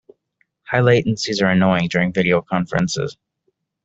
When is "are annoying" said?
1.43-1.87